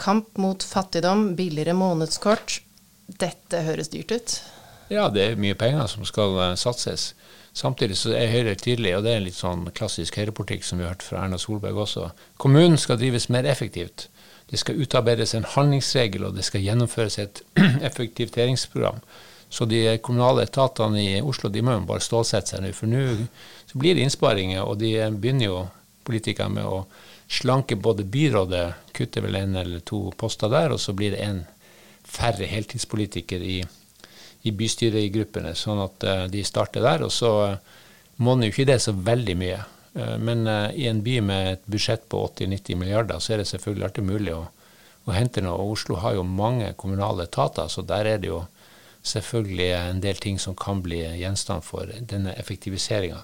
kamp 0.00 0.38
mot 0.40 0.64
fattigdom, 0.64 1.36
billigere 1.38 1.76
månedskort. 1.78 2.60
Dette 3.20 3.62
høres 3.66 3.92
dyrt 3.92 4.14
ut? 4.14 4.36
Ja, 4.90 5.06
det 5.12 5.22
er 5.22 5.38
mye 5.38 5.54
penger 5.58 5.86
som 5.90 6.06
skal 6.08 6.34
uh, 6.34 6.54
satses. 6.58 7.12
Samtidig 7.54 7.98
så 7.98 8.14
er 8.14 8.30
Høyre 8.30 8.56
tydelig, 8.58 8.96
og 8.96 9.04
det 9.06 9.12
er 9.12 9.20
en 9.20 9.26
litt 9.26 9.38
sånn 9.38 9.64
klassisk 9.74 10.18
høyrepolitikk 10.18 10.66
som 10.66 10.78
vi 10.78 10.86
har 10.86 10.94
hørt 10.94 11.06
fra 11.06 11.24
Erna 11.24 11.38
Solberg 11.38 11.78
også. 11.82 12.10
Kommunen 12.42 12.78
skal 12.78 12.98
drives 12.98 13.28
mer 13.30 13.46
effektivt. 13.46 14.08
Det 14.50 14.58
skal 14.58 14.82
utarbeides 14.82 15.34
en 15.34 15.46
handlingsregel, 15.46 16.26
og 16.26 16.38
det 16.38 16.46
skal 16.46 16.62
gjennomføres 16.66 17.18
et 17.22 17.42
effektiviseringsprogram. 17.88 18.98
Så 19.50 19.66
de 19.66 19.98
kommunale 19.98 20.44
etatene 20.46 21.02
i 21.02 21.20
Oslo 21.26 21.50
de 21.50 21.62
må 21.66 21.74
jo 21.74 21.86
bare 21.88 22.04
stålsette 22.04 22.54
seg 22.54 22.62
nå. 22.62 22.70
For 22.76 22.90
nå 22.90 23.02
blir 23.74 23.96
det 23.98 24.04
innsparinger, 24.06 24.62
og 24.62 24.78
de 24.78 24.94
begynner 25.10 25.48
jo 25.48 25.56
politikerne 26.06 26.60
med 26.60 26.68
å 26.70 26.84
slanke 27.30 27.76
både 27.76 28.06
byrådet, 28.06 28.92
kutter 28.94 29.26
vel 29.26 29.38
en 29.40 29.56
eller 29.58 29.82
to 29.86 30.08
poster 30.18 30.50
der, 30.50 30.74
og 30.74 30.80
så 30.82 30.94
blir 30.94 31.14
det 31.14 31.24
en 31.26 31.42
færre 32.06 32.46
heltidspolitiker 32.50 33.42
i, 33.42 33.58
i 34.46 34.54
bystyregruppene. 34.54 35.54
Sånn 35.58 35.82
at 35.82 36.06
uh, 36.06 36.24
de 36.30 36.42
starter 36.46 36.82
der. 36.86 37.04
Og 37.06 37.12
så 37.14 37.30
uh, 37.52 37.82
monner 38.22 38.48
jo 38.48 38.54
ikke 38.54 38.70
det 38.72 38.80
så 38.82 38.94
veldig 38.94 39.36
mye. 39.38 39.60
Uh, 39.94 40.16
men 40.22 40.46
i 40.74 40.86
en 40.90 41.02
by 41.06 41.18
med 41.26 41.52
et 41.56 41.68
budsjett 41.70 42.06
på 42.10 42.22
80-90 42.32 42.80
milliarder, 42.82 43.22
så 43.22 43.34
er 43.34 43.42
det 43.42 43.50
selvfølgelig 43.50 43.88
alltid 43.88 44.10
mulig 44.10 44.34
å, 44.34 44.44
å 45.06 45.14
hente 45.14 45.44
noe. 45.44 45.58
Og 45.58 45.76
Oslo 45.76 46.00
har 46.02 46.18
jo 46.18 46.26
mange 46.26 46.72
kommunale 46.78 47.28
etater, 47.30 47.70
så 47.70 47.86
der 47.86 48.14
er 48.14 48.22
det 48.22 48.32
jo 48.32 48.44
selvfølgelig 49.02 49.68
en 49.76 50.00
del 50.00 50.16
ting 50.16 50.38
som 50.38 50.56
kan 50.56 50.82
bli 50.84 51.02
gjenstand 51.20 51.64
for 51.64 51.90
denne 52.00 52.34
effektiviseringa. 52.40 53.22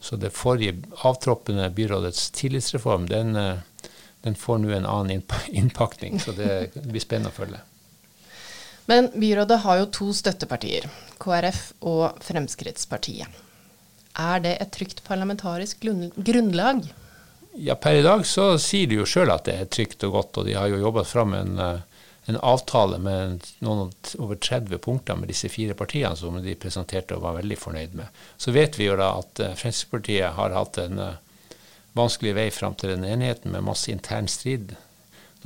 Så 0.00 0.16
det 0.16 0.30
forrige 0.30 0.76
avtroppende 1.02 1.70
byrådets 1.74 2.30
tillitsreform, 2.30 3.08
den, 3.08 3.36
eh, 3.36 3.58
den 4.22 4.34
får 4.34 4.58
nå 4.58 4.70
en 4.70 4.86
annen 4.86 5.22
innpakning. 5.48 6.20
Så 6.20 6.32
det 6.32 6.70
blir 6.74 7.02
spennende 7.02 7.32
å 7.34 7.38
følge. 7.38 7.60
Men 8.86 9.10
byrådet 9.14 9.58
har 9.66 9.82
jo 9.82 9.90
to 9.92 10.12
støttepartier, 10.16 10.86
KrF 11.20 11.72
og 11.80 12.22
Fremskrittspartiet. 12.24 13.28
Er 14.18 14.40
det 14.40 14.54
et 14.62 14.72
trygt 14.72 15.02
parlamentarisk 15.04 15.82
grunnlag? 16.16 16.86
Ja, 17.58 17.74
per 17.74 17.98
i 17.98 18.02
dag 18.02 18.24
så 18.26 18.52
sier 18.62 18.88
de 18.88 19.00
jo 19.00 19.06
sjøl 19.06 19.30
at 19.34 19.44
det 19.44 19.54
er 19.58 19.68
trygt 19.70 20.04
og 20.06 20.14
godt, 20.14 20.40
og 20.40 20.48
de 20.48 20.56
har 20.56 20.70
jo 20.70 20.80
jobba 20.80 21.04
fram 21.04 21.34
en 21.34 21.58
uh, 21.58 21.84
en 22.28 22.36
avtale 22.36 22.98
med 23.00 23.44
noen 23.64 23.88
over 24.20 24.36
30 24.36 24.78
punkter 24.84 25.16
med 25.16 25.30
disse 25.32 25.48
fire 25.48 25.72
partiene 25.74 26.16
som 26.16 26.36
de 26.44 26.56
presenterte 26.60 27.16
og 27.16 27.22
var 27.24 27.38
veldig 27.38 27.56
fornøyd 27.56 27.94
med. 27.96 28.18
Så 28.36 28.52
vet 28.52 28.76
vi 28.76 28.90
jo 28.90 28.98
da 29.00 29.14
at 29.22 29.40
eh, 29.40 29.54
Fremskrittspartiet 29.56 30.36
har 30.36 30.52
hatt 30.52 30.76
en 30.82 31.00
uh, 31.00 31.14
vanskelig 31.96 32.34
vei 32.36 32.50
fram 32.52 32.76
til 32.76 32.92
den 32.92 33.06
enigheten 33.08 33.54
med 33.54 33.64
masse 33.64 33.88
intern 33.88 34.28
strid. 34.28 34.74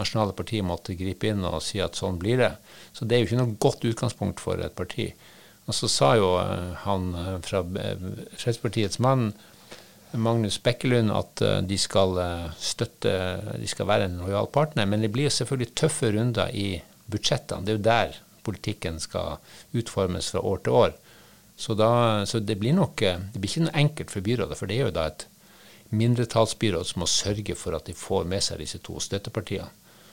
Nasjonale 0.01 0.35
partier 0.35 0.67
måtte 0.67 0.99
gripe 0.99 1.31
inn 1.31 1.47
og 1.47 1.62
si 1.62 1.79
at 1.85 2.01
sånn 2.01 2.19
blir 2.19 2.43
det. 2.43 2.51
Så 2.91 3.07
det 3.07 3.15
er 3.15 3.23
jo 3.23 3.31
ikke 3.31 3.41
noe 3.45 3.61
godt 3.62 3.87
utgangspunkt 3.87 4.43
for 4.43 4.59
et 4.59 4.75
parti. 4.75 5.12
Og 5.71 5.79
så 5.79 5.87
sa 5.87 6.12
jo 6.19 6.35
uh, 6.35 6.75
han 6.83 7.12
fra 7.47 7.62
Fremskrittspartiets 7.62 8.99
mann 8.99 9.31
Magnus 10.14 10.59
Bekkelund 10.62 11.12
at 11.14 11.42
de 11.69 11.78
skal 11.81 12.19
støtte, 12.61 13.12
de 13.59 13.69
skal 13.71 13.88
være 13.88 14.09
en 14.11 14.19
lojal 14.25 14.49
partner. 14.52 14.88
Men 14.88 15.04
det 15.04 15.12
blir 15.14 15.33
selvfølgelig 15.33 15.75
tøffe 15.78 16.12
runder 16.12 16.52
i 16.52 16.76
budsjettene. 17.11 17.64
Det 17.64 17.73
er 17.73 17.78
jo 17.78 17.87
der 17.88 18.19
politikken 18.42 19.00
skal 19.00 19.38
utformes 19.78 20.31
fra 20.35 20.40
år 20.40 20.62
til 20.64 20.73
år. 20.73 20.97
Så, 21.57 21.75
da, 21.78 22.25
så 22.26 22.40
det 22.40 22.59
blir 22.59 22.75
nok 22.75 22.97
det 23.02 23.38
blir 23.38 23.50
ikke 23.50 23.66
noe 23.69 23.78
enkelt 23.85 24.11
for 24.11 24.25
byrådet, 24.25 24.59
for 24.59 24.71
det 24.71 24.78
er 24.78 24.88
jo 24.88 24.97
da 24.97 25.07
et 25.11 25.26
mindretallsbyråd 25.92 26.88
som 26.88 27.04
må 27.04 27.09
sørge 27.11 27.54
for 27.59 27.76
at 27.76 27.87
de 27.87 27.95
får 27.97 28.26
med 28.28 28.45
seg 28.45 28.62
disse 28.62 28.81
to 28.85 28.99
støttepartiene. 29.00 29.69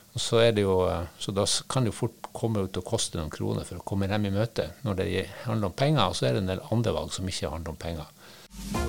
Og 0.10 0.22
så, 0.22 0.40
er 0.42 0.56
det 0.58 0.64
jo, 0.66 0.82
så 1.22 1.32
da 1.32 1.46
kan 1.70 1.86
det 1.86 1.94
jo 1.94 2.00
fort 2.00 2.32
komme 2.34 2.66
ut 2.66 2.80
og 2.82 2.86
koste 2.86 3.20
noen 3.20 3.32
kroner 3.34 3.68
for 3.68 3.80
å 3.80 3.86
komme 3.86 4.10
dem 4.10 4.26
i 4.26 4.34
møte 4.34 4.72
når 4.86 5.00
det 5.00 5.10
handler 5.46 5.70
om 5.70 5.78
penger, 5.78 6.06
og 6.10 6.18
så 6.18 6.30
er 6.30 6.36
det 6.36 6.44
en 6.44 6.54
del 6.56 6.66
andre 6.74 6.96
valg 6.98 7.14
som 7.14 7.30
ikke 7.30 7.54
handler 7.54 7.76
om 7.76 7.84
penger. 7.86 8.89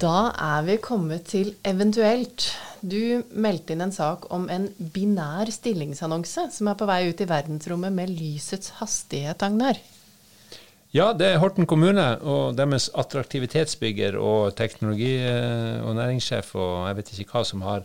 Da 0.00 0.30
er 0.32 0.62
vi 0.64 0.78
kommet 0.80 1.26
til 1.28 1.50
eventuelt. 1.66 2.46
Du 2.80 3.20
meldte 3.36 3.74
inn 3.74 3.84
en 3.84 3.92
sak 3.92 4.30
om 4.32 4.46
en 4.48 4.70
binær 4.94 5.50
stillingsannonse 5.52 6.46
som 6.54 6.70
er 6.70 6.78
på 6.80 6.88
vei 6.88 7.02
ut 7.10 7.20
i 7.20 7.26
verdensrommet 7.28 7.92
med 7.92 8.12
lysets 8.14 8.72
hastighet, 8.78 9.44
Agnar. 9.44 9.76
Ja, 10.96 11.10
det 11.12 11.28
er 11.28 11.42
Horten 11.42 11.68
kommune 11.68 12.06
og 12.24 12.56
deres 12.56 12.88
attraktivitetsbygger 12.96 14.16
og 14.16 14.56
teknologi- 14.56 15.20
og 15.84 15.92
næringssjef 16.00 16.54
og 16.56 16.88
jeg 16.88 16.96
vet 16.96 17.12
ikke 17.18 17.36
hva 17.36 17.44
som 17.44 17.68
har 17.68 17.84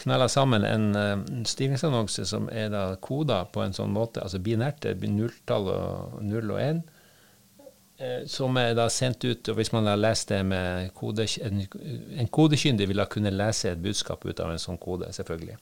knella 0.00 0.30
sammen 0.32 0.64
en, 0.64 0.88
en 0.96 1.44
stillingsannonse 1.46 2.24
som 2.26 2.48
er 2.48 2.72
da 2.72 2.86
koda 3.04 3.44
på 3.52 3.62
en 3.62 3.76
sånn 3.76 3.92
måte, 3.92 4.24
altså 4.24 4.40
binært, 4.40 4.88
nulltall 5.04 5.68
og 5.76 6.18
null 6.24 6.56
og 6.56 6.64
én, 6.64 6.80
eh, 6.80 6.93
som 8.26 8.56
er 8.58 8.72
da 8.74 8.88
sendt 8.90 9.22
ut, 9.22 9.48
og 9.48 9.58
hvis 9.58 9.70
man 9.70 9.86
har 9.86 10.00
lest 10.00 10.32
det 10.32 10.40
med 10.46 10.88
kode, 10.98 11.28
en, 11.46 11.60
en 12.18 12.30
kodekyndig 12.32 12.88
vil 12.90 12.98
da 12.98 13.06
kunne 13.06 13.30
lese 13.30 13.70
et 13.70 13.82
budskap 13.82 14.24
ut 14.26 14.40
av 14.42 14.50
en 14.50 14.58
sånn 14.58 14.80
kode, 14.82 15.12
selvfølgelig. 15.14 15.54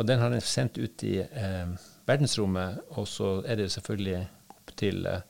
Og 0.00 0.08
den 0.08 0.22
har 0.22 0.32
den 0.32 0.40
sendt 0.40 0.80
ut 0.80 1.04
i 1.04 1.18
eh, 1.20 1.74
verdensrommet, 2.08 2.80
og 2.96 3.04
så 3.08 3.34
er 3.44 3.60
det 3.60 3.68
selvfølgelig 3.74 4.22
opp 4.54 4.72
til 4.80 5.04
eh, 5.06 5.20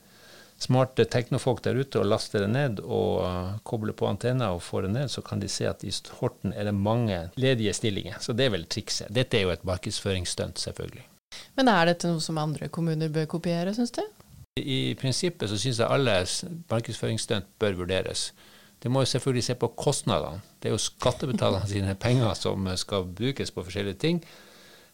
smarte 0.63 1.05
teknofolk 1.11 1.63
der 1.65 1.79
ute 1.81 1.99
og 1.99 2.07
laster 2.07 2.45
det 2.45 2.51
ned 2.53 2.81
og 2.83 3.23
uh, 3.25 3.55
kobler 3.67 3.95
på 3.97 4.07
antenner 4.07 4.53
og 4.55 4.63
får 4.63 4.85
det 4.85 4.91
ned, 4.93 5.11
så 5.11 5.23
kan 5.25 5.41
de 5.41 5.49
se 5.51 5.67
at 5.67 5.83
i 5.83 5.91
Horten 6.19 6.53
er 6.55 6.69
det 6.69 6.75
mange 6.77 7.17
ledige 7.35 7.73
stillinger. 7.75 8.21
Så 8.23 8.35
det 8.37 8.47
er 8.47 8.53
vel 8.55 8.63
trikset. 8.71 9.11
Dette 9.11 9.39
er 9.39 9.47
jo 9.47 9.51
et 9.51 9.65
markedsføringsstunt, 9.67 10.61
selvfølgelig. 10.61 11.03
Men 11.57 11.71
er 11.73 11.89
dette 11.91 12.07
noe 12.07 12.23
som 12.23 12.39
andre 12.39 12.69
kommuner 12.71 13.11
bør 13.11 13.27
kopiere, 13.35 13.73
syns 13.75 13.91
du? 13.97 14.03
I 14.61 14.93
prinsippet 15.01 15.49
så 15.49 15.57
syns 15.57 15.79
jeg 15.81 15.89
alle 15.89 16.13
markedsføringsstunt 16.69 17.47
bør 17.57 17.73
vurderes. 17.79 18.27
Det 18.83 18.91
må 18.91 19.01
jo 19.01 19.09
selvfølgelig 19.09 19.43
se 19.47 19.55
på 19.57 19.71
kostnadene. 19.73 20.43
Det 20.61 20.69
er 20.69 20.75
jo 20.75 20.81
skattebetalerne 20.83 21.69
sine 21.71 21.95
penger 21.97 22.35
som 22.37 22.67
skal 22.77 23.07
brukes 23.17 23.51
på 23.51 23.63
forskjellige 23.65 23.97
ting. 24.03 24.21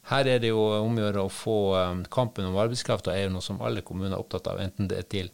Her 0.08 0.32
er 0.32 0.40
det 0.40 0.54
jo 0.54 0.64
om 0.78 0.96
å 0.96 1.04
gjøre 1.04 1.26
å 1.26 1.34
få 1.34 1.58
um, 1.76 2.06
kampen 2.08 2.48
om 2.48 2.56
arbeidskrafta 2.56 3.12
er 3.12 3.26
jo 3.26 3.36
noe 3.36 3.44
som 3.44 3.60
alle 3.60 3.84
kommuner 3.84 4.16
er 4.16 4.24
opptatt 4.24 4.48
av, 4.48 4.64
enten 4.64 4.88
det 4.88 5.02
er 5.02 5.12
til 5.12 5.30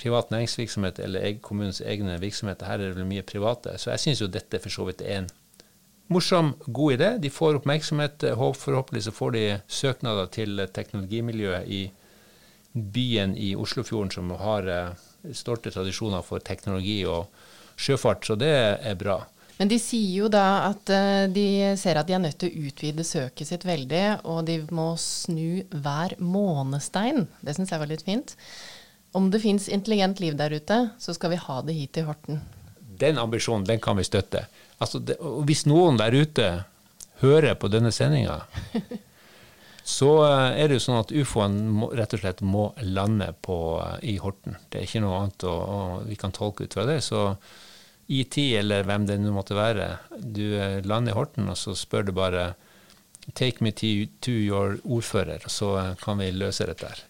privat 0.00 0.32
næringsvirksomhet 0.32 1.02
eller 1.04 1.36
kommunens 1.44 1.82
egne 1.84 2.16
virksomheter. 2.22 2.66
Her 2.66 2.80
er 2.80 2.88
det 2.88 3.02
vel 3.02 3.10
mye 3.10 3.28
private. 3.28 3.76
Så 3.76 3.92
jeg 3.92 4.00
syns 4.06 4.24
jo 4.24 4.32
dette 4.32 4.64
for 4.64 4.72
så 4.72 4.88
vidt 4.88 5.04
er 5.04 5.20
en 5.20 5.32
morsom, 6.08 6.54
god 6.72 6.96
idé. 6.96 7.16
De 7.20 7.30
får 7.30 7.60
oppmerksomhet. 7.60 8.24
Forhåpentlig 8.32 9.04
så 9.04 9.12
får 9.12 9.36
de 9.36 9.48
søknader 9.68 10.32
til 10.32 10.64
teknologimiljøet 10.72 11.68
i 11.68 11.90
byen 12.72 13.36
i 13.36 13.52
Oslofjorden, 13.56 14.10
som 14.10 14.30
har 14.40 14.68
eh, 14.68 15.34
stolte 15.36 15.70
tradisjoner 15.70 16.24
for 16.26 16.42
teknologi 16.44 17.02
og 17.08 17.28
sjøfart. 17.76 18.26
Så 18.26 18.36
det 18.40 18.52
er 18.80 18.98
bra. 18.98 19.20
Men 19.58 19.70
de 19.70 19.78
sier 19.78 20.24
jo 20.24 20.28
da 20.32 20.70
at 20.70 20.90
eh, 20.90 21.28
de 21.30 21.46
ser 21.78 22.00
at 22.00 22.08
de 22.08 22.16
er 22.16 22.22
nødt 22.24 22.38
til 22.40 22.50
å 22.50 22.68
utvide 22.68 23.04
søket 23.06 23.48
sitt 23.48 23.66
veldig, 23.68 24.24
og 24.26 24.44
de 24.48 24.58
må 24.74 24.92
snu 25.00 25.62
hver 25.70 26.16
månestein. 26.18 27.26
Det 27.44 27.56
syns 27.56 27.74
jeg 27.74 27.82
var 27.82 27.92
litt 27.92 28.06
fint. 28.06 28.34
Om 29.12 29.28
det 29.30 29.42
fins 29.44 29.68
intelligent 29.68 30.22
liv 30.24 30.38
der 30.40 30.56
ute, 30.56 30.80
så 30.98 31.14
skal 31.14 31.34
vi 31.34 31.42
ha 31.44 31.60
det 31.62 31.76
hit 31.76 31.92
til 31.98 32.08
Horten. 32.08 32.40
Den 33.02 33.20
ambisjonen 33.20 33.66
den 33.68 33.80
kan 33.82 33.98
vi 34.00 34.06
støtte. 34.08 34.46
Altså, 34.80 34.98
det, 34.98 35.18
hvis 35.46 35.66
noen 35.68 36.00
der 36.00 36.14
ute 36.16 36.48
hører 37.20 37.54
på 37.60 37.68
denne 37.70 37.92
sendinga, 37.94 38.40
så 39.84 40.10
eh, 40.24 40.62
er 40.62 40.70
det 40.70 40.78
jo 40.78 40.84
sånn 40.84 41.00
at 41.00 41.12
ufoen 41.12 41.56
rett 41.98 42.14
og 42.14 42.22
slett 42.22 42.42
må 42.46 42.68
lande 42.86 43.32
på, 43.42 43.56
eh, 43.82 44.14
i 44.14 44.16
Horten. 44.22 44.56
Det 44.70 44.78
er 44.78 44.86
ikke 44.86 45.02
noe 45.02 45.18
annet 45.18 45.46
å, 45.48 45.52
å, 45.52 45.78
vi 46.06 46.18
kan 46.18 46.34
tolke 46.34 46.68
ut 46.68 46.76
fra 46.76 46.86
det. 46.86 47.00
Så 47.02 47.32
IT, 48.12 48.38
eller 48.60 48.86
hvem 48.86 49.06
det 49.08 49.18
nå 49.18 49.32
måtte 49.34 49.58
være, 49.58 49.88
du 50.18 50.44
eh, 50.54 50.80
lander 50.86 51.14
i 51.14 51.18
Horten, 51.18 51.50
og 51.50 51.58
så 51.58 51.74
spør 51.78 52.08
du 52.08 52.14
bare 52.16 52.52
Take 53.38 53.62
me 53.62 53.70
to, 53.70 53.86
your 54.34 54.80
ordfører, 54.82 55.44
så 55.46 55.94
kan 56.00 56.18
vi 56.18 56.32
løse 56.34 56.66
dette 56.66 56.88
her. 56.90 57.04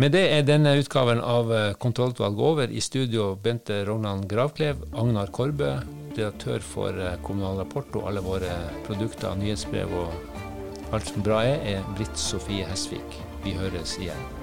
Med 0.00 0.14
det 0.16 0.22
er 0.32 0.46
denne 0.48 0.72
utgaven 0.80 1.20
av 1.20 1.52
eh, 1.52 1.74
Kontrollutvalg 1.76 2.40
over. 2.40 2.72
I 2.72 2.80
studio 2.80 3.34
Bente 3.36 3.82
Rognan 3.84 4.24
Gravklev, 4.28 4.86
Agnar 4.96 5.32
Korbø, 5.36 5.74
redaktør 6.14 6.64
for 6.64 7.00
Kommunal 7.24 7.60
Rapport 7.60 8.00
og 8.00 8.08
alle 8.08 8.24
våre 8.24 8.56
produkter, 8.88 9.36
nyhetsbrev 9.40 9.92
og 10.00 10.48
alt 10.92 11.08
som 11.08 11.22
bra 11.22 11.42
er, 11.46 11.62
er 11.76 11.88
Britt 11.96 12.18
Sofie 12.18 12.66
Hesvik. 12.66 13.18
Vi 13.44 13.54
høres 13.56 13.96
igjen. 14.00 14.39